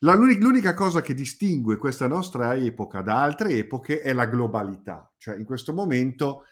l'unica 0.01 0.75
cosa 0.75 1.01
che 1.01 1.15
distingue 1.15 1.79
questa 1.79 2.07
nostra 2.07 2.55
epoca 2.55 3.01
da 3.01 3.23
altre 3.23 3.57
epoche 3.57 4.03
è 4.03 4.13
la 4.13 4.27
globalità, 4.27 5.11
cioè 5.17 5.37
in 5.37 5.47
questo 5.47 5.73
momento 5.73 6.45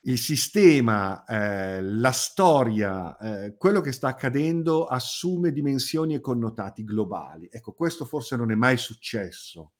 il 0.00 0.18
sistema, 0.18 1.24
eh, 1.24 1.80
la 1.80 2.12
storia, 2.12 3.16
eh, 3.16 3.56
quello 3.56 3.80
che 3.80 3.92
sta 3.92 4.08
accadendo 4.08 4.84
assume 4.84 5.50
dimensioni 5.50 6.14
e 6.14 6.20
connotati 6.20 6.84
globali. 6.84 7.48
Ecco, 7.50 7.72
questo 7.72 8.04
forse 8.04 8.36
non 8.36 8.50
è 8.50 8.54
mai 8.54 8.76
successo. 8.76 9.72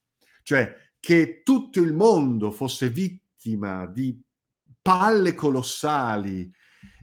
Cioè 0.42 0.74
che 0.98 1.42
tutto 1.42 1.78
il 1.80 1.92
mondo 1.92 2.50
fosse 2.50 2.88
vittima 2.88 3.86
di 3.86 4.18
palle 4.82 5.34
colossali 5.34 6.50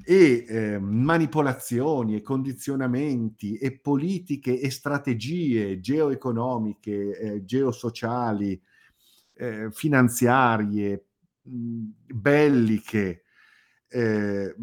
e 0.03 0.45
eh, 0.47 0.79
manipolazioni 0.79 2.15
e 2.15 2.21
condizionamenti 2.21 3.57
e 3.57 3.77
politiche 3.79 4.59
e 4.59 4.69
strategie 4.69 5.79
geoeconomiche, 5.79 7.17
eh, 7.17 7.45
geosociali, 7.45 8.59
eh, 9.33 9.69
finanziarie, 9.71 11.05
belliche, 11.41 13.23
eh, 13.89 14.55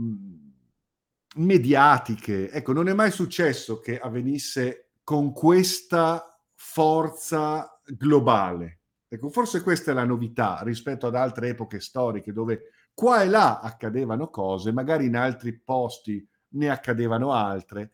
mediatiche. 1.37 2.51
Ecco, 2.51 2.73
non 2.73 2.89
è 2.89 2.93
mai 2.93 3.11
successo 3.11 3.81
che 3.81 3.99
avvenisse 3.99 4.93
con 5.03 5.33
questa 5.33 6.41
forza 6.55 7.81
globale. 7.85 8.81
Ecco, 9.15 9.31
forse 9.31 9.63
questa 9.63 9.93
è 9.93 9.95
la 9.95 10.05
novità 10.05 10.59
rispetto 10.63 11.07
ad 11.07 11.15
altre 11.15 11.51
epoche 11.51 11.79
storiche 11.79 12.33
dove 12.33 12.73
qua 12.93 13.23
e 13.23 13.29
là 13.29 13.61
accadevano 13.61 14.29
cose, 14.29 14.73
magari 14.73 15.07
in 15.07 15.15
altri 15.15 15.57
posti 15.57 16.27
ne 16.55 16.69
accadevano 16.69 17.33
altre. 17.33 17.93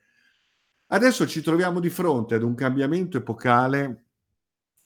Adesso 0.87 1.27
ci 1.27 1.43
troviamo 1.43 1.79
di 1.79 1.91
fronte 1.91 2.37
ad 2.37 2.43
un 2.43 2.55
cambiamento 2.55 3.19
epocale 3.19 4.05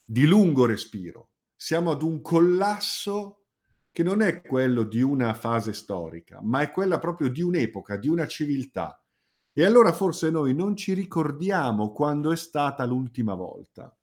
di 0.05 0.27
lungo 0.27 0.67
respiro. 0.67 1.29
Siamo 1.55 1.93
ad 1.93 2.03
un 2.03 2.21
collasso 2.21 3.45
che 3.93 4.03
non 4.03 4.21
è 4.21 4.43
quello 4.43 4.83
di 4.83 5.03
una 5.03 5.35
fase 5.35 5.73
storica, 5.73 6.41
ma 6.43 6.63
è 6.63 6.73
quella 6.73 6.99
proprio 6.99 7.29
di 7.29 7.43
un'epoca, 7.43 7.97
di 7.97 8.09
una 8.09 8.27
civiltà. 8.27 9.01
E 9.53 9.65
allora 9.65 9.93
forse 9.93 10.31
noi 10.31 10.53
non 10.53 10.75
ci 10.75 10.95
ricordiamo 10.95 11.93
quando 11.93 12.33
è 12.33 12.37
stata 12.37 12.85
l'ultima 12.85 13.35
volta. 13.35 13.97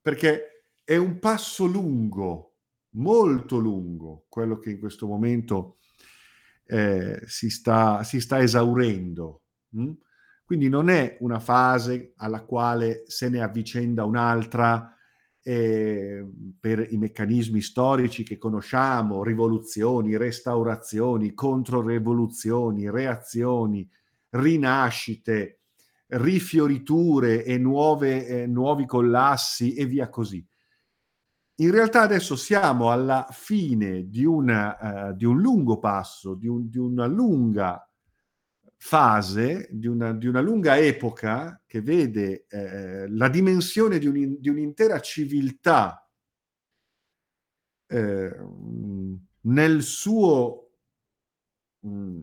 Perché 0.00 0.51
è 0.92 0.96
un 0.98 1.18
passo 1.18 1.64
lungo, 1.64 2.56
molto 2.96 3.56
lungo, 3.56 4.26
quello 4.28 4.58
che 4.58 4.72
in 4.72 4.78
questo 4.78 5.06
momento 5.06 5.78
eh, 6.66 7.18
si, 7.24 7.48
sta, 7.48 8.02
si, 8.02 8.20
sta, 8.20 8.42
esaurendo. 8.42 9.44
Hm? 9.70 9.92
Quindi 10.44 10.68
non 10.68 10.90
è 10.90 11.16
una 11.20 11.38
fase 11.38 12.12
alla 12.16 12.44
quale 12.44 13.04
se 13.06 13.30
ne 13.30 13.40
avvicenda 13.40 14.04
un'altra 14.04 14.94
eh, 15.42 16.30
per 16.60 16.86
i 16.90 16.98
meccanismi 16.98 17.62
storici 17.62 18.22
che 18.22 18.36
conosciamo, 18.36 19.24
rivoluzioni, 19.24 20.18
restaurazioni, 20.18 21.32
controrevoluzioni, 21.32 22.90
reazioni, 22.90 23.88
rinascite, 24.28 25.60
rifioriture 26.08 27.44
e 27.44 27.56
nuove, 27.56 28.26
eh, 28.26 28.46
nuovi 28.46 28.84
collassi 28.84 29.72
e 29.72 29.86
via 29.86 30.10
così. 30.10 30.46
In 31.56 31.70
realtà 31.70 32.02
adesso 32.02 32.34
siamo 32.34 32.90
alla 32.90 33.26
fine 33.30 34.08
di, 34.08 34.24
una, 34.24 35.10
uh, 35.10 35.14
di 35.14 35.24
un 35.24 35.40
lungo 35.40 35.78
passo, 35.78 36.34
di, 36.34 36.48
un, 36.48 36.68
di 36.68 36.78
una 36.78 37.06
lunga 37.06 37.86
fase, 38.84 39.68
di 39.70 39.86
una, 39.86 40.12
di 40.12 40.26
una, 40.26 40.40
lunga 40.40 40.76
epoca 40.76 41.62
che 41.66 41.82
vede 41.82 42.46
eh, 42.48 43.08
la 43.08 43.28
dimensione 43.28 43.98
di, 44.00 44.08
un, 44.08 44.38
un'intera 44.42 44.98
civiltà 44.98 46.04
eh, 47.86 48.36
nel 49.42 49.82
suo 49.82 50.70
mh, 51.78 51.88
mm, 51.88 52.20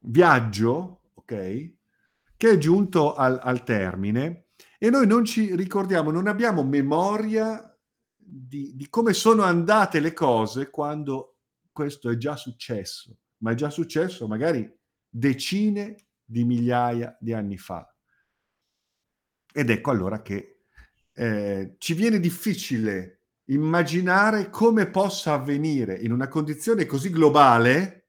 viaggio, 0.00 1.00
ok, 1.14 1.72
che 2.36 2.50
è 2.50 2.58
giunto 2.58 3.14
al, 3.14 3.38
al, 3.42 3.62
termine. 3.64 4.48
E 4.78 4.90
noi 4.90 5.06
non 5.06 5.24
ci 5.24 5.54
ricordiamo, 5.56 6.10
non 6.10 6.26
abbiamo 6.26 6.62
memoria 6.62 7.69
di, 8.30 8.76
di 8.76 8.88
come 8.88 9.12
sono 9.12 9.42
andate 9.42 10.00
le 10.00 10.12
cose 10.12 10.70
quando 10.70 11.38
questo 11.72 12.10
è 12.10 12.16
già 12.16 12.36
successo, 12.36 13.16
ma 13.38 13.52
è 13.52 13.54
già 13.54 13.70
successo 13.70 14.26
magari 14.26 14.70
decine 15.08 15.96
di 16.24 16.44
migliaia 16.44 17.16
di 17.18 17.32
anni 17.32 17.58
fa. 17.58 17.92
Ed 19.52 19.70
ecco 19.70 19.90
allora 19.90 20.22
che 20.22 20.62
eh, 21.12 21.74
ci 21.78 21.94
viene 21.94 22.20
difficile 22.20 23.22
immaginare 23.46 24.48
come 24.48 24.88
possa 24.88 25.32
avvenire 25.32 25.98
in 25.98 26.12
una 26.12 26.28
condizione 26.28 26.86
così 26.86 27.10
globale, 27.10 28.08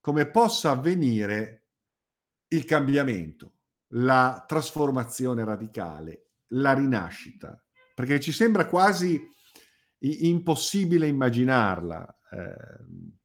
come 0.00 0.30
possa 0.30 0.70
avvenire 0.70 1.66
il 2.48 2.64
cambiamento, 2.64 3.54
la 3.94 4.44
trasformazione 4.46 5.44
radicale, 5.44 6.26
la 6.48 6.74
rinascita, 6.74 7.63
perché 7.94 8.18
ci 8.20 8.32
sembra 8.32 8.66
quasi 8.66 9.30
impossibile 9.98 11.06
immaginarla, 11.06 12.18
eh, 12.32 12.56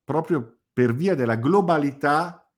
proprio 0.03 0.59
per 0.71 0.93
via 0.93 1.15
della 1.15 1.35
globalità 1.35 2.49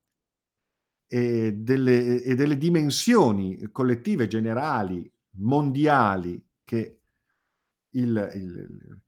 e 1.08 1.54
delle, 1.54 2.22
e 2.22 2.36
delle 2.36 2.58
dimensioni 2.58 3.70
collettive, 3.72 4.28
generali, 4.28 5.12
mondiali 5.38 6.44
che 6.64 7.02
il, 7.92 8.32
il, 8.36 9.02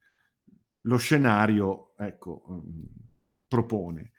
lo 0.80 0.96
scenario 0.96 1.94
ecco, 1.96 2.64
propone. 3.46 4.12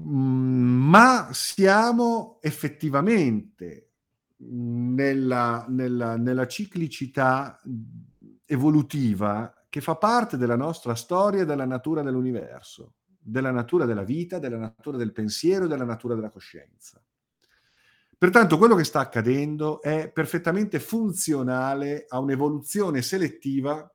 Mm, 0.00 0.88
ma 0.88 1.30
siamo 1.32 2.38
effettivamente 2.42 3.89
nella, 4.42 5.64
nella, 5.68 6.16
nella 6.16 6.46
ciclicità 6.46 7.60
evolutiva 8.44 9.54
che 9.68 9.80
fa 9.80 9.96
parte 9.96 10.36
della 10.36 10.56
nostra 10.56 10.94
storia 10.94 11.44
della 11.44 11.66
natura 11.66 12.02
dell'universo, 12.02 12.94
della 13.18 13.50
natura 13.50 13.84
della 13.84 14.02
vita, 14.02 14.38
della 14.38 14.58
natura 14.58 14.96
del 14.96 15.12
pensiero 15.12 15.66
della 15.66 15.84
natura 15.84 16.14
della 16.14 16.30
coscienza. 16.30 17.02
Pertanto 18.18 18.58
quello 18.58 18.74
che 18.74 18.84
sta 18.84 19.00
accadendo 19.00 19.80
è 19.80 20.10
perfettamente 20.10 20.78
funzionale 20.78 22.04
a 22.08 22.18
un'evoluzione 22.18 23.00
selettiva 23.00 23.90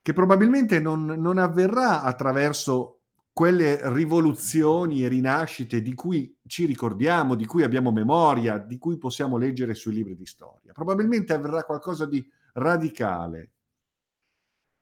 che 0.00 0.12
probabilmente 0.12 0.80
non, 0.80 1.04
non 1.04 1.38
avverrà 1.38 2.02
attraverso 2.02 3.03
quelle 3.34 3.80
rivoluzioni 3.92 5.04
e 5.04 5.08
rinascite 5.08 5.82
di 5.82 5.92
cui 5.92 6.38
ci 6.46 6.66
ricordiamo, 6.66 7.34
di 7.34 7.46
cui 7.46 7.64
abbiamo 7.64 7.90
memoria, 7.90 8.58
di 8.58 8.78
cui 8.78 8.96
possiamo 8.96 9.36
leggere 9.36 9.74
sui 9.74 9.92
libri 9.92 10.14
di 10.14 10.24
storia. 10.24 10.72
Probabilmente 10.72 11.32
avverrà 11.32 11.64
qualcosa 11.64 12.06
di 12.06 12.24
radicale, 12.52 13.50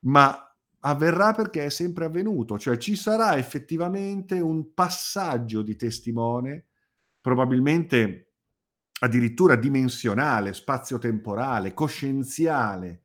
ma 0.01 0.55
avverrà 0.81 1.33
perché 1.33 1.65
è 1.65 1.71
sempre 1.71 2.05
avvenuto, 2.05 2.59
cioè 2.59 2.77
ci 2.77 2.95
sarà 2.95 3.39
effettivamente 3.39 4.39
un 4.39 4.75
passaggio 4.75 5.63
di 5.63 5.75
testimone, 5.75 6.67
probabilmente 7.23 8.35
addirittura 9.01 9.57
dimensionale, 9.57 10.53
spazio-temporale, 10.53 11.73
coscienziale, 11.73 13.05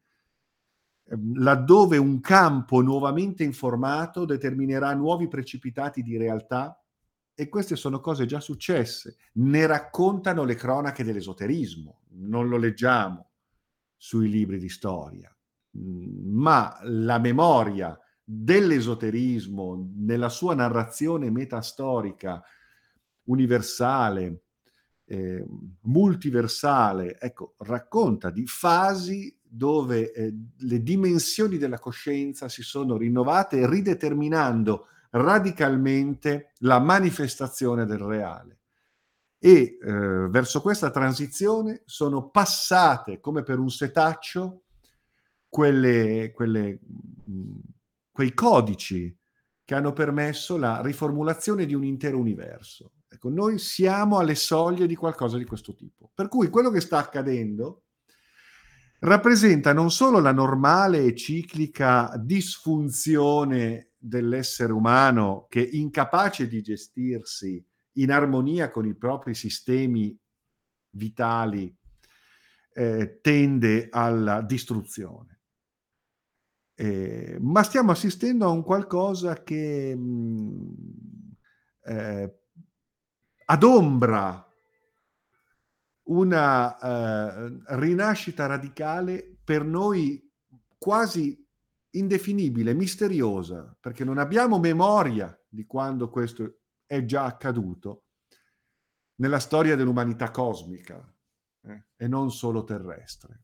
laddove 1.36 1.98
un 1.98 2.20
campo 2.20 2.82
nuovamente 2.82 3.44
informato 3.44 4.26
determinerà 4.26 4.94
nuovi 4.94 5.28
precipitati 5.28 6.02
di 6.02 6.18
realtà 6.18 6.82
e 7.34 7.50
queste 7.50 7.76
sono 7.76 8.00
cose 8.00 8.26
già 8.26 8.40
successe, 8.40 9.18
ne 9.34 9.68
raccontano 9.68 10.44
le 10.44 10.56
cronache 10.56 11.04
dell'esoterismo, 11.04 12.02
non 12.14 12.48
lo 12.48 12.58
leggiamo 12.58 13.30
sui 13.96 14.28
libri 14.28 14.58
di 14.60 14.70
storia. 14.70 15.34
Mhmm, 15.72 16.34
ma 16.34 16.78
la 16.84 17.20
memoria 17.20 17.98
dell'esoterismo 18.24 19.92
nella 19.98 20.30
sua 20.30 20.56
narrazione 20.56 21.30
metastorica 21.30 22.44
universale, 23.26 24.42
eh, 25.06 25.46
multiversale, 25.82 27.20
ecco, 27.20 27.54
racconta 27.60 28.30
di 28.30 28.46
fasi 28.46 29.37
dove 29.50 30.12
eh, 30.12 30.34
le 30.56 30.84
dimensioni 30.84 31.58
della 31.58 31.80
coscienza 31.80 32.50
si 32.50 32.62
sono 32.62 32.98
rinnovate 32.98 33.68
rideterminando 33.68 34.88
radicalmente 35.12 36.52
la 36.60 36.80
manifestazione 36.80 37.86
del 37.86 38.00
reale. 38.00 38.60
E 39.40 39.78
eh, 39.80 39.92
verso 40.30 40.62
questa 40.62 40.90
transizione 40.90 41.82
sono 41.86 42.30
passate 42.30 43.20
come 43.20 43.44
per 43.44 43.60
un 43.60 43.70
setaccio 43.70 44.64
quelle, 45.48 46.32
quelle, 46.34 46.80
mhmm, 47.26 47.60
quei 48.12 48.34
codici 48.34 49.16
che 49.64 49.76
hanno 49.76 49.94
permesso 49.94 50.58
la 50.58 50.82
riformulazione 50.82 51.66
di 51.66 51.74
un 51.74 51.84
intero 51.84 52.18
universo. 52.18 52.94
Ecco, 53.10 53.30
noi 53.30 53.58
siamo 53.58 54.18
alle 54.18 54.36
soglie 54.36 54.88
di 54.88 54.96
qualcosa 54.96 55.38
di 55.38 55.46
questo 55.46 55.76
tipo. 55.76 56.10
Per 56.14 56.28
cui 56.28 56.50
quello 56.50 56.70
che 56.70 56.82
sta 56.82 56.98
accadendo 56.98 57.84
rappresenta 59.00 59.74
non 59.74 59.92
solo 59.92 60.20
la 60.20 60.32
normale 60.32 61.04
e 61.04 61.16
ciclica 61.16 62.14
disfunzione 62.18 63.92
dell'essere 63.98 64.72
umano 64.72 65.46
che 65.50 65.62
incapace 65.62 66.48
di 66.48 66.62
gestirsi 66.62 67.64
in 67.94 68.12
armonia 68.12 68.70
con 68.70 68.86
i 68.86 68.96
propri 68.96 69.34
sistemi 69.34 70.18
vitali 70.92 71.76
eh, 72.74 73.20
tende 73.22 73.88
alla 73.92 74.42
distruzione. 74.42 75.40
Eh, 76.76 77.38
ma 77.42 77.64
stiamo 77.64 77.92
assistendo 77.92 78.46
a 78.46 78.50
un 78.50 78.62
qualcosa 78.62 79.42
che 79.42 79.96
mh, 79.96 80.00
mm, 80.00 80.74
eh, 81.86 82.40
adombra 83.46 84.47
una 86.08 86.78
eh, 86.78 87.58
rinascita 87.76 88.46
radicale 88.46 89.38
per 89.44 89.64
noi 89.64 90.24
quasi 90.78 91.46
indefinibile, 91.92 92.74
misteriosa, 92.74 93.76
perché 93.80 94.04
non 94.04 94.18
abbiamo 94.18 94.60
memoria 94.60 95.38
di 95.48 95.66
quando 95.66 96.10
questo 96.10 96.60
è 96.86 97.04
già 97.06 97.26
accaduto 97.26 98.04
nella 99.16 99.40
storia 99.40 99.76
dell'umanità 99.76 100.32
cosmica 100.32 101.02
eh, 101.64 101.86
e 101.96 102.08
non 102.08 102.32
solo 102.32 102.64
terrestre. 102.64 103.44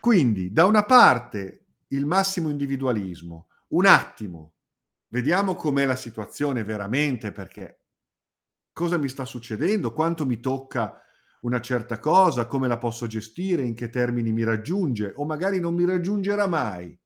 Quindi, 0.00 0.52
da 0.52 0.66
una 0.66 0.84
parte, 0.84 1.66
il 1.88 2.06
massimo 2.06 2.50
individualismo, 2.50 3.48
un 3.68 3.86
attimo, 3.86 4.54
vediamo 5.08 5.54
com'è 5.54 5.86
la 5.86 5.96
situazione 5.96 6.64
veramente, 6.64 7.32
perché 7.32 7.80
cosa 8.72 8.98
mi 8.98 9.08
sta 9.08 9.24
succedendo, 9.24 9.92
quanto 9.92 10.26
mi 10.26 10.40
tocca 10.40 11.00
una 11.42 11.60
certa 11.60 11.98
cosa, 11.98 12.46
come 12.46 12.68
la 12.68 12.78
posso 12.78 13.06
gestire, 13.06 13.62
in 13.62 13.74
che 13.74 13.88
termini 13.88 14.32
mi 14.32 14.44
raggiunge, 14.44 15.12
o 15.16 15.24
magari 15.24 15.60
non 15.60 15.74
mi 15.74 15.84
raggiungerà 15.84 16.46
mai. 16.46 16.98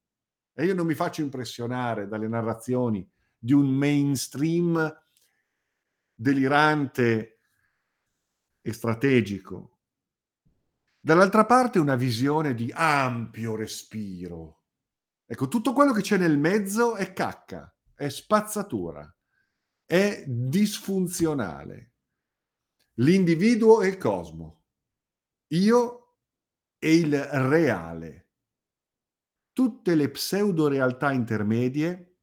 E 0.52 0.64
io 0.64 0.74
non 0.74 0.86
mi 0.86 0.94
faccio 0.94 1.22
impressionare 1.22 2.06
dalle 2.06 2.28
narrazioni 2.28 3.08
di 3.38 3.52
un 3.52 3.68
mainstream 3.68 5.02
delirante 6.14 7.38
e 8.60 8.72
strategico. 8.72 9.78
Dall'altra 11.00 11.44
parte 11.44 11.78
una 11.78 11.94
visione 11.94 12.54
di 12.54 12.72
ampio 12.74 13.54
respiro. 13.54 14.62
Ecco, 15.24 15.48
tutto 15.48 15.72
quello 15.72 15.92
che 15.92 16.02
c'è 16.02 16.16
nel 16.16 16.38
mezzo 16.38 16.96
è 16.96 17.12
cacca, 17.12 17.72
è 17.94 18.08
spazzatura, 18.08 19.14
è 19.84 20.24
disfunzionale. 20.26 21.92
L'individuo 22.98 23.82
e 23.82 23.88
il 23.88 23.98
cosmo, 23.98 24.62
io 25.48 26.16
e 26.78 26.94
il 26.94 27.18
reale. 27.18 28.28
Tutte 29.52 29.94
le 29.94 30.10
pseudo-realtà 30.10 31.12
intermedie 31.12 32.18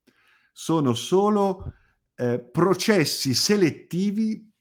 sono 0.52 0.94
solo 0.94 1.74
eh, 2.16 2.40
processi 2.40 3.34
selettivi 3.34 4.52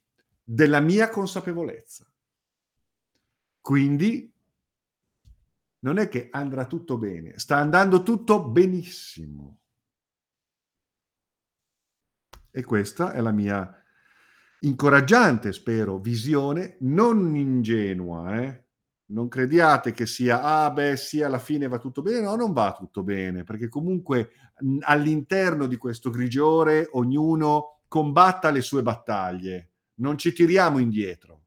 della 0.42 0.81
mia 0.81 1.09
consapevolezza. 1.09 2.11
Quindi 3.61 4.31
non 5.81 5.98
è 5.98 6.09
che 6.09 6.29
andrà 6.31 6.66
tutto 6.66 6.98
bene, 6.98 7.38
sta 7.38 7.57
andando 7.57 8.03
tutto 8.03 8.48
benissimo. 8.48 9.59
E 12.51 12.64
questa 12.64 13.12
è 13.12 13.20
la 13.20 13.31
mia 13.31 13.81
incoraggiante, 14.62 15.53
spero, 15.53 15.98
visione, 15.98 16.77
non 16.81 17.35
ingenua, 17.37 18.40
eh? 18.42 18.64
non 19.12 19.29
crediate 19.29 19.92
che 19.92 20.07
sia, 20.07 20.42
ah 20.42 20.70
beh 20.70 20.96
sì, 20.96 21.22
alla 21.22 21.38
fine 21.38 21.68
va 21.68 21.79
tutto 21.79 22.03
bene, 22.03 22.22
no, 22.22 22.35
non 22.35 22.53
va 22.53 22.72
tutto 22.72 23.03
bene, 23.03 23.44
perché 23.44 23.68
comunque 23.68 24.31
all'interno 24.81 25.66
di 25.66 25.77
questo 25.77 26.11
grigiore 26.11 26.88
ognuno 26.92 27.81
combatta 27.88 28.51
le 28.51 28.62
sue 28.62 28.83
battaglie, 28.83 29.70
non 29.96 30.16
ci 30.16 30.33
tiriamo 30.33 30.79
indietro. 30.79 31.40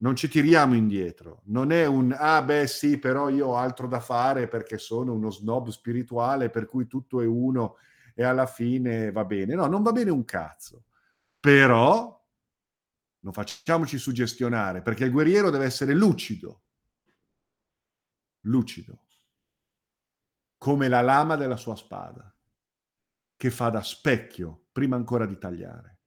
Non 0.00 0.14
ci 0.14 0.28
tiriamo 0.28 0.74
indietro, 0.76 1.42
non 1.46 1.72
è 1.72 1.84
un 1.84 2.14
ah 2.16 2.40
beh 2.40 2.68
sì, 2.68 2.98
però 2.98 3.28
io 3.30 3.48
ho 3.48 3.56
altro 3.56 3.88
da 3.88 3.98
fare 3.98 4.46
perché 4.46 4.78
sono 4.78 5.12
uno 5.12 5.28
snob 5.28 5.70
spirituale 5.70 6.50
per 6.50 6.66
cui 6.66 6.86
tutto 6.86 7.20
è 7.20 7.26
uno 7.26 7.78
e 8.14 8.22
alla 8.22 8.46
fine 8.46 9.10
va 9.10 9.24
bene. 9.24 9.56
No, 9.56 9.66
non 9.66 9.82
va 9.82 9.90
bene 9.90 10.10
un 10.10 10.24
cazzo. 10.24 10.84
Però 11.40 12.16
non 13.20 13.32
facciamoci 13.32 13.98
suggestionare, 13.98 14.82
perché 14.82 15.04
il 15.04 15.10
guerriero 15.10 15.50
deve 15.50 15.64
essere 15.64 15.94
lucido, 15.94 16.62
lucido, 18.42 19.04
come 20.56 20.88
la 20.88 21.00
lama 21.00 21.36
della 21.36 21.56
sua 21.56 21.76
spada, 21.76 22.34
che 23.36 23.50
fa 23.50 23.70
da 23.70 23.82
specchio 23.82 24.66
prima 24.72 24.96
ancora 24.96 25.26
di 25.26 25.38
tagliare. 25.38 25.98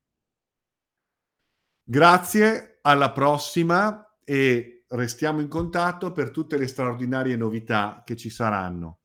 Grazie, 1.84 2.80
alla 2.82 3.12
prossima 3.12 4.18
e 4.24 4.86
restiamo 4.90 5.42
in 5.42 5.48
contatto 5.48 6.12
per 6.12 6.32
tutte 6.32 6.58
le 6.58 6.68
straordinarie 6.68 7.36
novità 7.36 8.02
che 8.06 8.16
ci 8.16 8.30
saranno. 8.30 9.02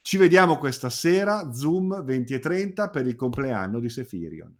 Ci 0.00 0.16
vediamo 0.16 0.58
questa 0.58 0.90
sera, 0.90 1.52
Zoom 1.52 2.02
20 2.02 2.34
e 2.34 2.38
30 2.38 2.90
per 2.90 3.06
il 3.06 3.14
compleanno 3.14 3.78
di 3.80 3.88
Sefirion. 3.88 4.59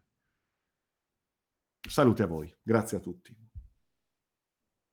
Salute 1.89 2.23
a 2.23 2.27
voi, 2.27 2.55
grazie 2.63 2.99
a 2.99 3.01
tutti. 3.01 3.35